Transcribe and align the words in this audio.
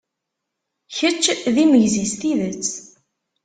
Kečč 0.95 1.23
d 1.53 1.55
imegzi 1.63 2.05
s 2.11 2.13
tidet! 2.19 2.71